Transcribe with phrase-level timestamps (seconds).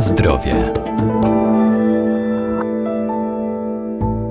[0.00, 0.72] Zdrowie.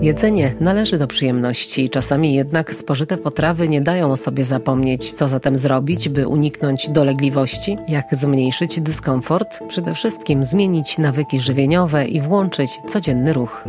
[0.02, 5.14] Jedzenie należy do przyjemności, czasami jednak spożyte potrawy nie dają o sobie zapomnieć.
[5.14, 7.78] Co zatem zrobić, by uniknąć dolegliwości?
[7.88, 9.60] Jak zmniejszyć dyskomfort?
[9.68, 13.64] Przede wszystkim zmienić nawyki żywieniowe i włączyć codzienny ruch.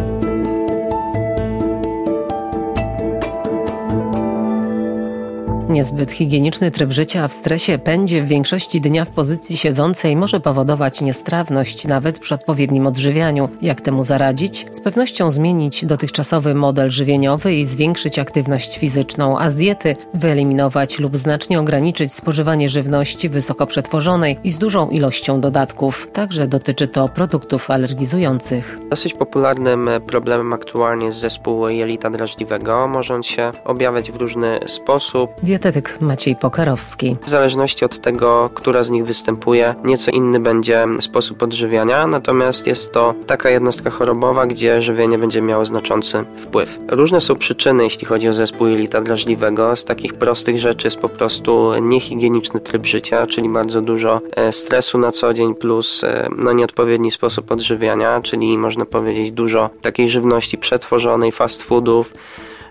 [5.69, 11.01] Niezbyt higieniczny tryb życia w stresie pędzie w większości dnia w pozycji siedzącej może powodować
[11.01, 13.49] niestrawność nawet przy odpowiednim odżywianiu.
[13.63, 14.67] Jak temu zaradzić?
[14.71, 21.17] Z pewnością zmienić dotychczasowy model żywieniowy i zwiększyć aktywność fizyczną, a z diety wyeliminować lub
[21.17, 26.09] znacznie ograniczyć spożywanie żywności wysoko przetworzonej i z dużą ilością dodatków.
[26.13, 28.79] Także dotyczy to produktów alergizujących.
[28.91, 32.89] Dosyć popularnym problemem aktualnie jest zespół jelita drażliwego.
[32.89, 37.17] Może on się objawiać w różny sposób dietetyk Maciej Pokarowski.
[37.27, 42.93] W zależności od tego, która z nich występuje, nieco inny będzie sposób odżywiania, natomiast jest
[42.93, 46.79] to taka jednostka chorobowa, gdzie żywienie będzie miało znaczący wpływ.
[46.89, 49.77] Różne są przyczyny, jeśli chodzi o zespół jelita drażliwego.
[49.77, 54.99] Z takich prostych rzeczy jest po prostu niehigieniczny tryb życia, czyli bardzo dużo e, stresu
[54.99, 60.59] na co dzień plus e, no, nieodpowiedni sposób odżywiania, czyli można powiedzieć dużo takiej żywności
[60.59, 62.13] przetworzonej, fast foodów,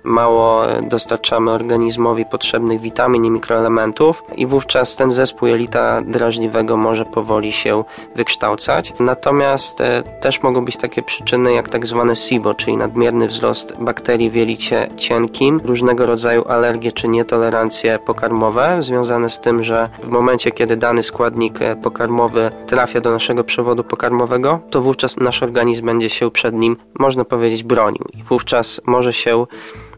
[0.07, 7.51] mało dostarczamy organizmowi potrzebnych witamin i mikroelementów i wówczas ten zespół jelita drażliwego może powoli
[7.51, 7.83] się
[8.15, 8.93] wykształcać.
[8.99, 14.29] Natomiast e, też mogą być takie przyczyny jak tak zwane SIBO, czyli nadmierny wzrost bakterii
[14.29, 20.51] w jelicie cienkim, różnego rodzaju alergie czy nietolerancje pokarmowe związane z tym, że w momencie
[20.51, 26.09] kiedy dany składnik e, pokarmowy trafia do naszego przewodu pokarmowego, to wówczas nasz organizm będzie
[26.09, 29.45] się przed nim, można powiedzieć, bronił i wówczas może się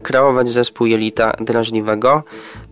[0.02, 2.22] kreować zespół jelita drażliwego.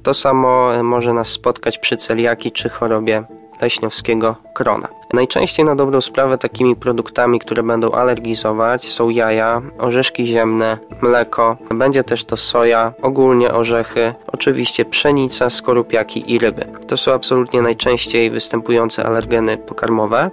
[0.02, 3.24] To samo e, może nas spotkać przy celiaki czy chorobie
[3.62, 4.88] leśniowskiego krona.
[5.12, 12.04] Najczęściej na dobrą sprawę takimi produktami, które będą alergizować są jaja, orzeszki ziemne, mleko, będzie
[12.04, 16.64] też to soja, ogólnie orzechy, oczywiście pszenica, skorupiaki i ryby.
[16.86, 20.30] To są absolutnie najczęściej występujące alergeny pokarmowe.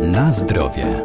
[0.00, 1.04] Na zdrowie.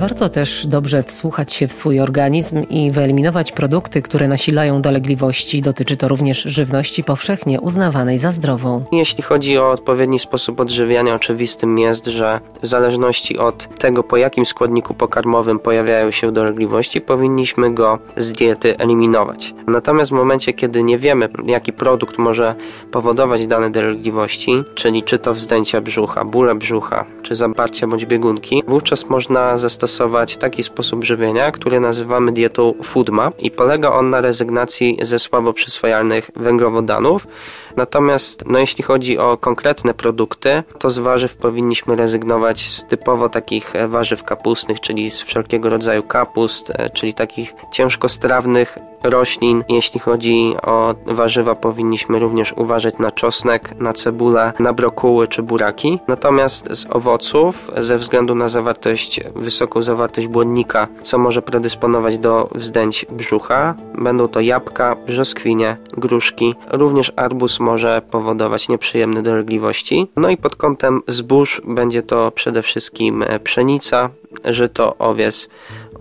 [0.00, 5.62] Warto też dobrze wsłuchać się w swój organizm i wyeliminować produkty, które nasilają dolegliwości.
[5.62, 8.84] Dotyczy to również żywności powszechnie uznawanej za zdrową.
[8.92, 14.46] Jeśli chodzi o odpowiedni sposób odżywiania, oczywistym jest, że w zależności od tego, po jakim
[14.46, 19.54] składniku pokarmowym pojawiają się dolegliwości, powinniśmy go z diety eliminować.
[19.66, 22.54] Natomiast w momencie, kiedy nie wiemy, jaki produkt może
[22.92, 29.08] powodować dane dolegliwości, czyli czy to wzdęcia brzucha, bóle brzucha, czy zaparcia bądź biegunki, wówczas
[29.08, 34.98] można zastosować stosować taki sposób żywienia, który nazywamy dietą FoodMap i polega on na rezygnacji
[35.02, 37.26] ze słabo przyswajalnych węglowodanów.
[37.76, 43.72] Natomiast no, jeśli chodzi o konkretne produkty, to z warzyw powinniśmy rezygnować z typowo takich
[43.88, 49.64] warzyw kapustnych, czyli z wszelkiego rodzaju kapust, e, czyli takich ciężkostrawnych roślin.
[49.68, 55.98] Jeśli chodzi o warzywa, powinniśmy również uważać na czosnek, na cebulę, na brokuły czy buraki.
[56.08, 63.06] Natomiast z owoców, ze względu na zawartość, wysoką zawartość błonnika, co może predysponować do wzdęć
[63.10, 66.54] brzucha, będą to jabłka, brzoskwinie, gruszki.
[66.70, 70.06] Również arbuz może powodować nieprzyjemne dolegliwości.
[70.16, 74.10] No i pod kątem zbóż będzie to przede wszystkim pszenica,
[74.44, 75.48] żyto, owies,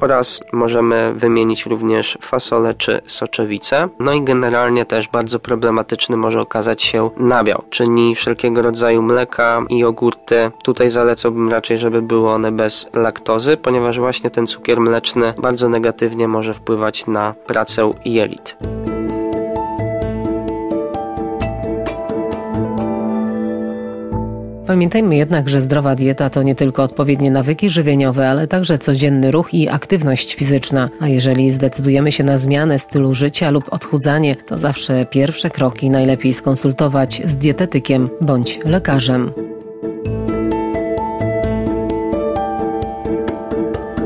[0.01, 3.87] oraz możemy wymienić również fasolę czy soczewicę.
[3.99, 9.77] No i generalnie też bardzo problematyczny może okazać się nabiał, czyli wszelkiego rodzaju mleka i
[9.77, 10.51] jogurty.
[10.63, 16.27] Tutaj zalecałbym raczej, żeby były one bez laktozy, ponieważ właśnie ten cukier mleczny bardzo negatywnie
[16.27, 18.57] może wpływać na pracę jelit.
[24.69, 29.53] Pamiętajmy jednak, że zdrowa dieta to nie tylko odpowiednie nawyki żywieniowe, ale także codzienny ruch
[29.53, 30.89] i aktywność fizyczna.
[30.99, 36.33] A jeżeli zdecydujemy się na zmianę stylu życia lub odchudzanie, to zawsze pierwsze kroki najlepiej
[36.33, 39.31] skonsultować z dietetykiem bądź lekarzem.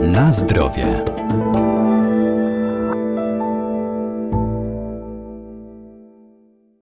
[0.02, 1.13] Na zdrowie.